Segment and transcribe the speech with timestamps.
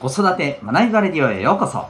[0.00, 1.88] 子育て学びバレディオへようこそ。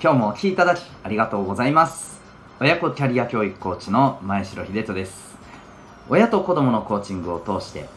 [0.00, 2.20] 今日もお聴きいただきありがとうございます。
[2.60, 5.36] 親子キャリア教育コーチの前城秀人です。
[6.08, 7.88] 親と子供のコーチングを通して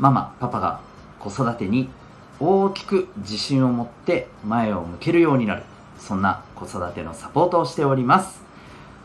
[0.00, 0.80] ママパパが
[1.20, 1.88] 子育てに
[2.40, 5.62] 大きく自信を持って前を向けるようになる
[5.96, 8.42] そんな子育てのサポートをしております。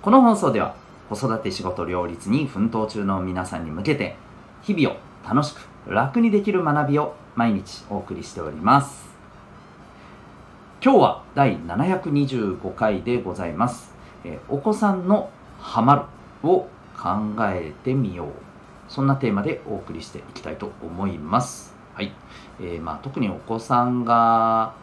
[0.02, 0.74] この放送では
[1.12, 4.16] 子育て仕事両立に奮闘中の皆さんに向けて
[4.64, 9.09] 日々を楽しく楽にできる学びを毎日お送りしております。
[10.82, 13.92] 今日は第725回でございます、
[14.24, 15.30] えお子さんの
[15.60, 16.08] ハマ
[16.44, 18.30] るを考えてみよう。
[18.88, 21.76] そんなテーマでお送りしていきたいと思います。
[21.94, 22.14] はい、
[22.62, 24.74] えー、まあ、特にお子さんが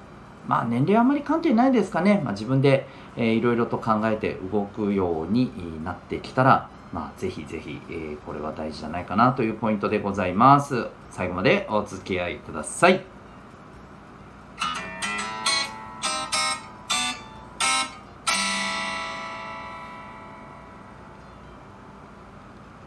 [0.46, 2.86] まあ年齢あまり関係ないですかね、まあ、自分で、
[3.16, 5.50] え、いろいろと考えて動くように
[5.83, 10.88] なってきたらまあ、ぜひぜひ、えー、これは大事じゃないかなというポイントでございます。
[11.10, 13.16] 最後までお付き合いください。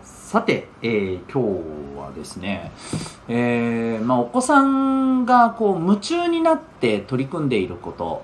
[0.10, 1.42] さて、えー、今
[1.96, 2.72] 日はですね、
[3.28, 8.22] えー、まあ、お子さんがこう夢中になって取り組んでいること、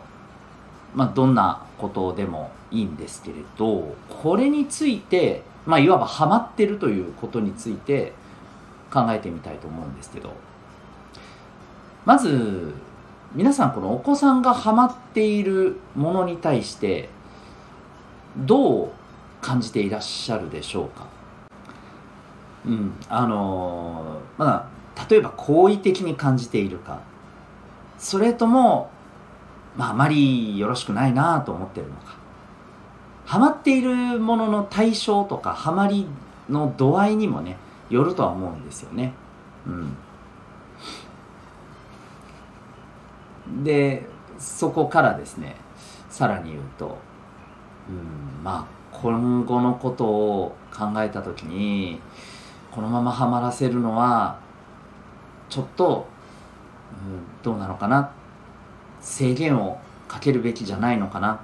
[0.94, 8.14] まあ、どんなことでもいいんですけれどこれについて、まあ、いわばハマってるということについて
[8.94, 10.32] 考えてみたいと思うんですけど
[12.06, 12.74] まず
[13.34, 17.10] 皆さんこのお子さんがハマっているものに対して
[18.38, 18.90] どう
[19.42, 21.08] 感じていらっしゃるでしょうか？
[22.66, 27.00] うん、あのー、まあ例えば好意的に感じているか。
[27.98, 28.90] それとも、
[29.78, 32.16] まあ、あまりよろしくないなと思ってるのか。
[33.26, 36.08] ハマっているものの対象とかハマり
[36.50, 37.58] の度合いにもね
[37.90, 39.14] よるとは思うんですよね。
[39.66, 39.70] う
[43.52, 44.08] ん、で
[44.38, 45.56] そこからですね
[46.10, 46.98] さらに言うと、
[47.90, 52.00] うん、まあ今後のことを考えた時に
[52.76, 54.38] このままハマらせるのは
[55.50, 56.06] ちょっと、
[56.92, 58.12] うん、どうなのかな。
[59.00, 61.34] 制限をかけるべきじゃないのかな。
[61.36, 61.38] っ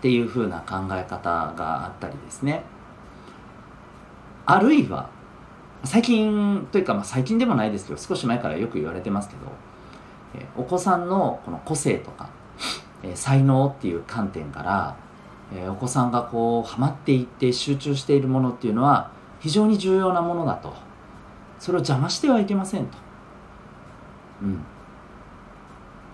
[0.00, 2.62] ていうふうな考え方があったりですね。
[4.46, 5.10] あるいは
[5.84, 9.40] 最近というか、まあ、最近でもないですけど少し前からよく言われてますけど
[10.34, 12.28] えお子さんのこの個性とか、
[13.02, 14.96] え才能っていう観点から、
[15.54, 19.10] えお子さんがこうハマっていって集中しているものっていうのは
[19.44, 20.72] 非常に重要なものだと。
[21.58, 22.96] それを邪魔してはいけませんと、
[24.42, 24.64] うん、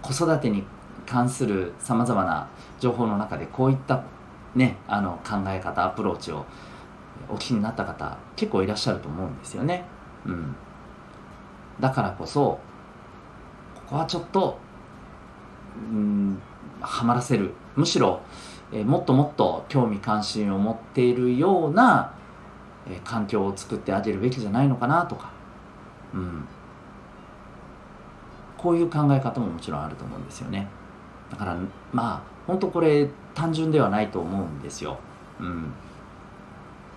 [0.02, 0.64] 子育てに
[1.06, 2.48] 関するさまざまな
[2.80, 4.02] 情報の中でこういった
[4.54, 6.44] ねあの考え方アプローチを
[7.28, 9.84] お聞きになった方結構いらっしゃると思うんですよね、
[10.26, 10.54] うん、
[11.80, 12.60] だからこそ
[13.74, 14.58] ここはちょっと
[15.92, 16.40] うん
[16.80, 17.52] はまらせる。
[17.76, 18.20] むしろ、
[18.72, 22.14] えもっともっと興味関心を持っているような
[22.90, 25.30] え環境を作ってあげるべきじゃないのかなとか、
[26.14, 26.44] うん、
[28.58, 30.68] こういう考え方ももちろんあると思うんですよね。
[31.30, 31.56] だから
[31.92, 34.98] まあ本当これ単純ではないと思うんですよ、
[35.38, 35.72] うん、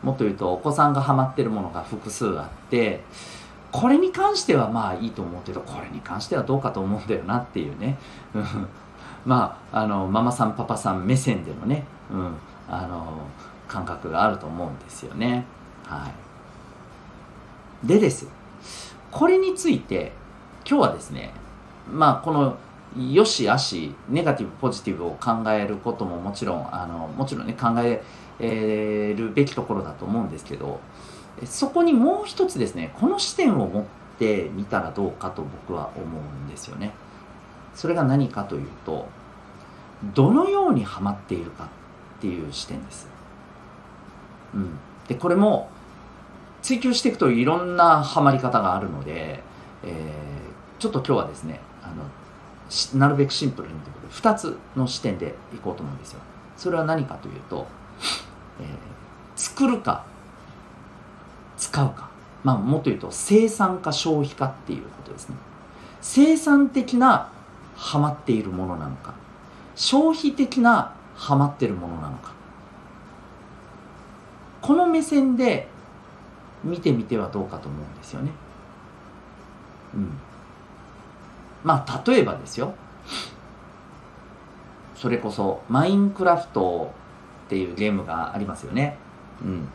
[0.01, 3.01] もっと言うとお子さんがハマってるものが複数あって
[3.71, 7.97] これに関してはまあいいと思うけどこれに関してはどうかと思うんだよなっていうね。
[9.25, 12.35] まああのママさんパパさん目線でのね、うん、
[12.69, 13.19] あの
[13.67, 15.45] 感覚があると思うんですよね。
[15.85, 16.11] は
[17.83, 18.27] い、でです。
[19.11, 20.11] これについて
[20.67, 21.31] 今日はですね
[21.91, 22.57] まあこの
[22.97, 30.79] よしあしネガティブポジティブを考えることももちろんあのもちろんね考えるべきところだと思うんですけど
[31.45, 33.83] そこにもう一つですねこの視点を持っ
[34.19, 36.91] てみたらどうかと僕は思うんですよね。
[37.75, 39.07] それが何かというと
[40.13, 41.65] どのようにはまっているか
[42.17, 43.07] っていう視点です。
[44.53, 44.77] うん。
[45.07, 45.69] でこれも
[46.63, 49.43] 追求していくといろんなハマり方があるので、
[49.83, 56.21] えー、ちょっと今日はですねあのなるべくシンプルにということで2つの視点でいこうと思うんですよ。
[56.55, 57.67] それは何かというと、
[58.61, 58.67] えー、
[59.35, 60.05] 作るか
[61.57, 62.09] 使うか。
[62.43, 65.35] まあもっと言うと生産か消費かっていうことですね。
[66.01, 67.29] 生産的な
[67.75, 69.13] ハマっているものなのか
[69.75, 72.31] 消費的なハマっているものなのか。
[74.61, 75.67] この目線で
[76.63, 78.31] 見てみてはどうかと思うんですよね。
[79.95, 80.09] うん。
[81.63, 82.73] まあ例えばですよ
[84.95, 86.93] それこそマインクラフト
[87.45, 88.97] っていうゲームがありますよね。
[89.43, 89.67] うん。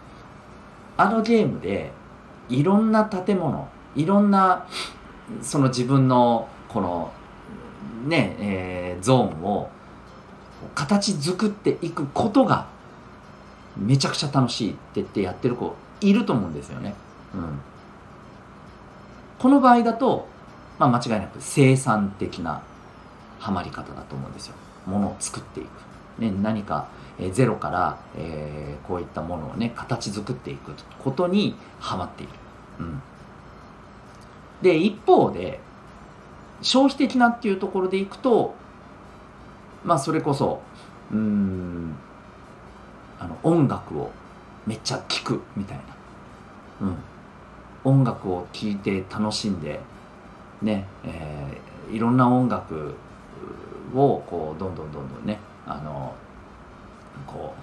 [0.97, 1.93] あのゲームで
[2.49, 4.67] いろんな建物いろんな
[5.43, 7.13] その自分のこの
[8.07, 9.71] ね、えー、ゾーンを
[10.75, 12.67] 形作っていくことが
[13.77, 16.95] めちゃくちゃ楽しいって言ってやってる子いると思うんですよね。
[17.35, 17.61] うん、
[19.39, 20.29] この場合だと、
[20.79, 22.63] まあ、間違いなく生産的な
[23.39, 24.55] ハマり方だと思うんですよ。
[24.87, 26.21] ものを作っていく。
[26.21, 26.89] ね、何か、
[27.21, 30.73] えゼロから、えー、こういったものをね形作っていく
[31.03, 32.33] ことにはまっている。
[32.81, 33.03] うん、
[34.63, 35.59] で一方で
[36.63, 38.55] 消費的なっていうところでいくと
[39.85, 40.61] まあそれこそ
[41.13, 41.97] うん
[43.19, 44.13] あの音楽を
[44.69, 45.83] めっちゃ聴くみたいな、
[46.83, 46.97] うん、
[47.85, 49.81] 音楽を聴いて楽しんで
[50.61, 52.95] ね、えー、いろんな音楽
[53.95, 56.15] をこうどんどんどんどんねあの
[57.27, 57.55] こ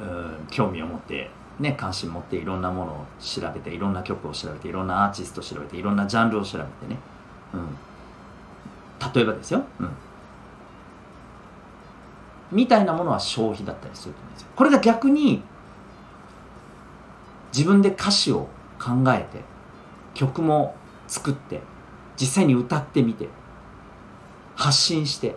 [0.00, 1.30] う、うん、興味を持って
[1.60, 6.98] ね、関心持っていろんなものを調べていろんな曲を調べていろんなアーティストを調べていろんなジャンルを調べてね、
[7.52, 7.68] うん、
[9.14, 9.90] 例えばですよ、うん、
[12.50, 14.48] みたいなものは消費だったりすると思うんですよ。
[14.56, 15.42] これが逆に
[17.52, 19.42] 自分で歌詞を考えて
[20.14, 20.74] 曲も
[21.06, 21.60] 作って
[22.16, 23.28] 実際に歌ってみて
[24.56, 25.34] 発信してっ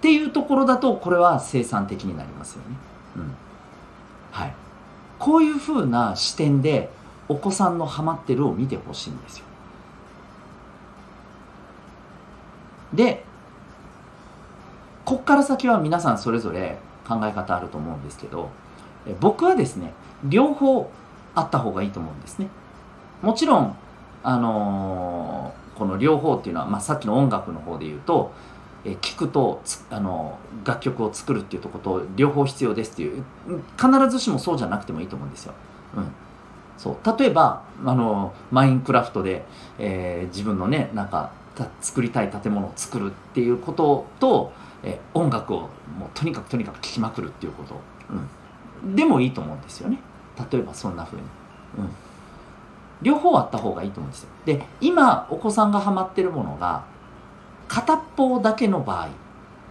[0.00, 2.76] ていうところだとこれは生産的になりますよね。
[3.16, 3.34] うん、
[4.32, 4.54] はい
[5.18, 6.88] こういうふうな視点で
[7.28, 9.44] お子さんのハマってるを見てほしいんですよ。
[12.94, 13.24] で
[15.04, 18.48] こっから先は皆さんそれぞれ考え方あると思うんですけど
[19.20, 19.92] 僕はですね
[20.24, 20.90] 両方
[21.34, 22.48] あった方がいいと思うんですね。
[23.22, 23.76] もちろん
[24.22, 28.32] あのー、この両方っていうのは、まあ、さっきの音楽の方で言うと
[28.84, 33.24] え聞くとあの楽曲を作るっていうとこと両方必要ですっていう
[33.76, 35.54] 必ずしもそうじゃなくてもいいと思うんですよ。
[35.96, 36.12] うん、
[36.78, 37.18] そう。
[37.18, 39.44] 例えばあのマインクラフトで、
[39.78, 41.32] えー、自分のねなんか
[41.80, 45.60] 作りたい建物を作るっていうことと、え、音楽を
[45.98, 47.80] もうとにかくとにかく聴きまくるっていうこと、
[48.84, 49.98] うん、でもいいと思うんですよね。
[50.50, 51.24] 例えばそんな風に。
[51.78, 51.88] うん
[53.02, 54.28] 両方あった方がいいと思うんですよ。
[54.44, 56.84] で今お子さんがハマってるものが
[57.68, 59.08] 片方だけの場合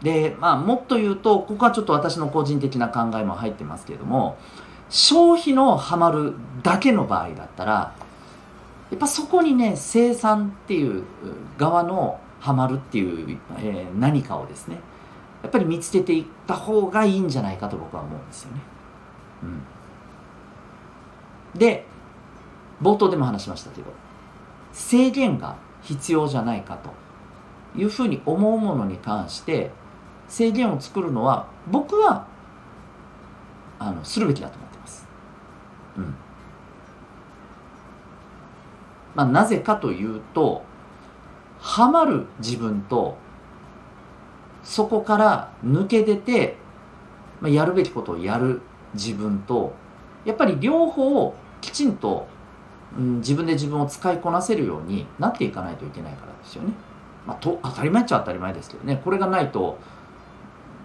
[0.01, 4.37] で、まあ、もっと言うとここはちょっと私の個人的な考えも入ってますけれども
[4.89, 6.33] 消費のハマる
[6.63, 7.93] だけの場合だったら
[8.89, 11.03] やっぱそこにね生産っていう
[11.57, 14.79] 側のハマるっていう、えー、何かをですね
[15.43, 18.61] やっぱり見つけていった方がいいんじゃないかと僕は思うんですよね。
[19.43, 19.61] うん、
[21.55, 21.85] で
[22.81, 23.91] 冒頭でも話しましたけど
[24.71, 26.91] 制限が必要じゃないかと
[27.79, 29.71] いうふうに思うものに関して
[30.27, 32.27] 制限を作るのは僕は
[33.79, 35.07] あのするべきだと思ってます。
[35.97, 36.15] うん
[39.15, 40.63] まあ、なぜかというと
[41.59, 43.17] ハマる自分と
[44.63, 46.55] そこから抜け出て、
[47.41, 48.61] まあ、やるべきことをやる
[48.93, 49.73] 自分と
[50.25, 52.27] やっぱり両方きちんと、
[52.97, 56.73] うん、自分で自分を使いこなせるようになっていかないといけないからですよね。
[57.25, 59.01] まあ、と当たり前っちゃ当たり前ですけどね。
[59.03, 59.77] これがないと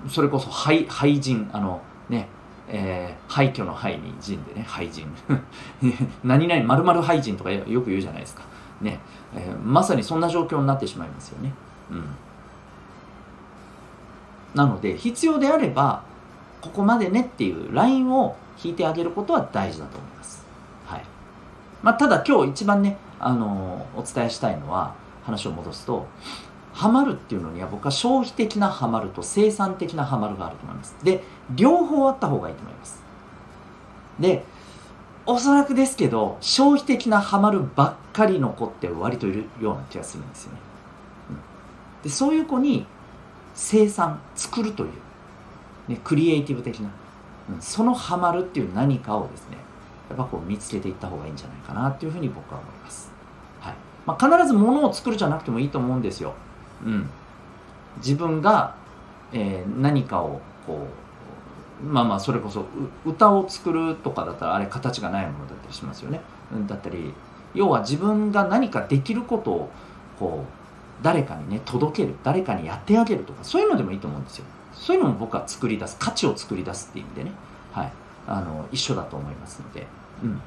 [0.09, 2.29] それこそ廃廃人あのね
[2.67, 5.07] えー、廃墟の廃に人でね廃人
[6.25, 8.43] 何々まるまる廃人とかよく言うじゃないですか。
[8.81, 9.01] ね、
[9.35, 11.53] えー、まさにそんな状況になってしまいますよね。
[11.91, 12.05] うん。
[14.55, 16.03] なので必要であれば
[16.65, 20.47] ここまでねっていうラインを引いてあげることは大事だと思います。
[20.87, 21.05] はい。
[21.83, 24.95] まあ、ただ今日一番ね、あのー、お伝えしたいのは
[25.25, 26.07] 話を戻すと
[26.73, 30.97] ハマるっていうのには僕は消費的なハマると生産的なハマるがあると思います。
[31.05, 31.23] で
[31.55, 33.03] 両方あった方がいいと思います。
[34.19, 34.45] で
[35.27, 40.59] おそらくですけど消費的なハマるばっかりの子って割といるような気がするんですよね、
[41.31, 42.87] うん、でそういう子に
[43.55, 44.91] 生産作るという、
[45.89, 46.91] ね、クリエイティブ的な、
[47.51, 49.57] うん、そのハマるっていう何かをですね
[50.09, 53.15] やっぱこう見つけていった方がいいんじゃないかなっていうふうに僕は思います
[54.07, 56.35] まあ、必ず物を作るじゃなくてもいいと思うんですよ。
[56.85, 57.09] うん、
[57.99, 58.75] 自分が、
[59.33, 60.87] えー、何かをこ
[61.83, 62.67] うまあまあそれこそ
[63.05, 66.21] 歌を作るとかだったらあれ形がないものだったりしますよね。
[66.67, 67.13] だったり
[67.55, 69.71] 要は自分が何かできることを
[70.19, 74.45] こう誰かにね届ける誰かにやってあげるとかそういうのでもいいと思うんですよ。
[74.75, 77.33] そういうのも僕は作り出す価値を作り出すっていう意味でね、
[77.73, 77.93] はい、
[78.27, 79.87] あの一緒だと思いますので、
[80.23, 80.41] うん、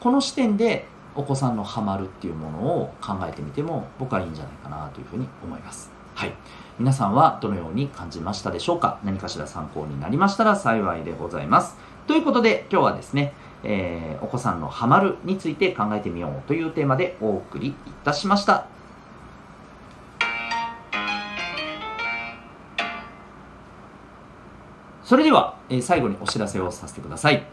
[0.00, 5.90] この視点でお子さんのハマるっていうものを考えてみても僕はいいんじゃないかなというふうに思います。
[6.14, 6.32] はい。
[6.78, 9.00] 皆さんはどのように感じましたでしょうか？
[9.02, 11.76] 何かしら参考になりましたら幸いでございます。
[12.06, 13.32] ということで今日はですね、
[13.64, 17.74] えー、お子さんのハマるについて考えてみようというテーマでお送りい
[18.04, 18.66] たしました。
[25.06, 27.46] それでは、えー、最後にお知らせをさせてください。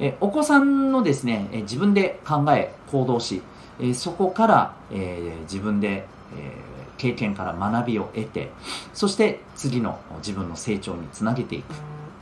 [0.00, 3.42] えお子さんのですね、え自分で考え、行動し、
[3.80, 6.04] えそこから、え自分で、
[6.36, 6.52] え
[6.98, 8.50] 経験から学びを得て、
[8.92, 11.74] そして次の自分の成長につなげていく。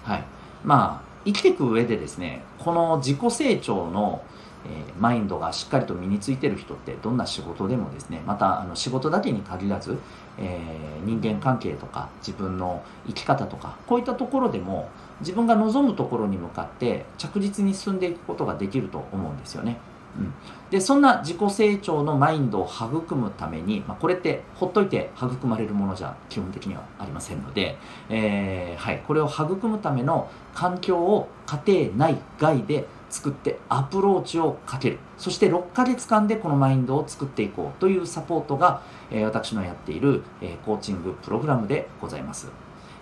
[0.05, 0.25] はい。
[0.65, 4.23] まあ、生きていく上でですね、この自己成長の、
[4.67, 9.99] えマインドがしっかりと身についてる人ってどんな仕事でもですねまたあの仕事だけに限らず、
[10.39, 14.89] えー、人間関係とか自分の生き方とかこういったところでも
[15.21, 19.79] 自分が望むところに向かって着実に進んでいくことができると思うんですよね。
[20.19, 20.33] うん、
[20.71, 27.77] でそんな自己成長のマインドを育むために、まあ、これってほっといて育まれるものじゃ基本的にはありませんので、
[28.09, 34.99] えーはい、これを育むための環境を家庭内外で作ってアプローチをかける。
[35.19, 42.51] そして6ヶ月間でこのマインドを作っていこうというサポートが、えー、私のやっている、えー、コーチングプログラムでございます。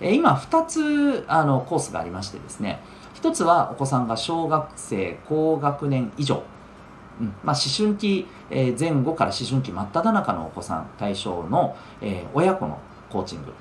[0.00, 2.80] え今2つあのコースがありましてですね。
[3.22, 6.42] 1つはお子さんが小学生高学年以上、
[7.20, 12.78] うんまあ、思春期前後から思春期真っ只中のお子さん対象の、えー、親子の
[13.10, 13.52] コーチング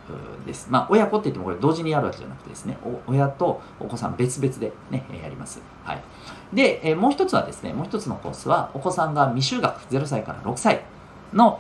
[0.46, 0.68] です。
[0.70, 2.78] まあ、親子って言ってもこれ同時にやるわけじゃなくてですね、
[3.08, 5.62] 親とお子さん別々でね、やります。
[5.84, 6.04] はい。
[6.54, 10.82] で、えもう一つはですね、もう一つのコースは、お子さんが未就学、0歳から6歳
[11.34, 11.60] の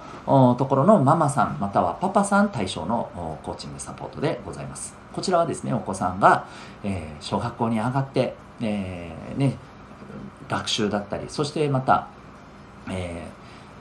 [0.57, 4.95] ところのママさんまたはパパさん対象のコーチングサポートでございます。
[5.13, 6.45] こちらはですね、お子さんが、
[6.83, 9.57] えー、小学校に上がって、えー、ね、
[10.49, 12.07] 学習だったり、そしてまた、
[12.89, 13.27] え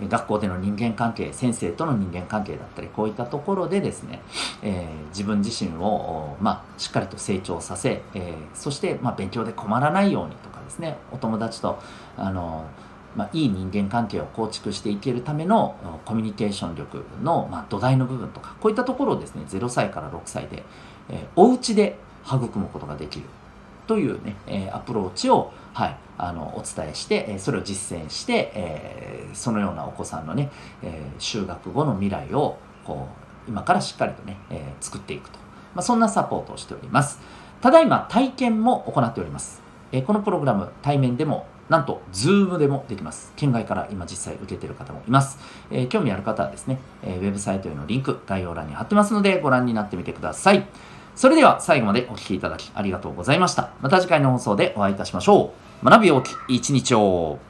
[0.00, 4.20] ー、学校での人間関係、先生との人間関係だったり、こういったところでですね、
[4.62, 11.78] えー、自分自身を、まあ、しっかりと成長させ、えー、そして、まあ、勉強で困らないようにとかですね、お友達と、
[12.16, 12.64] あの
[13.16, 20.62] まあ、いい人間関係を構築していけるためのコミュニケーション力の、まあ、土台の部分とかこういったところをですね0歳から6歳で、
[21.08, 23.26] えー、お家で育むことができる
[23.86, 30.50] というね、えー、アプローチを、はい、あのお伝えして、えそれを実践して、えー、そのようなお子さんのね、
[30.82, 33.08] えー、就学後の未来をこ
[33.46, 35.38] う今からしっかりとね、えー、作っていくと、
[35.74, 37.18] まあ、そんなサポートをしております
[37.60, 43.30] ただいま体験も行っております、え、このプログラム対面でもなんと、 Zoom でもできます。
[43.36, 45.38] 県外から今実際受けている方もいます。
[45.70, 50.66] え、興味ある方はですね、えー、ウェブサイトへのリンク、概要欄に貼ってますので、ご覧になってみてください。
[51.18, 53.70] それでは最後までお聴きいただきありがとうございました。
[53.80, 55.84] また次回の放送でお会いいたしましょう。
[55.84, 57.40] 学び大きい一日を。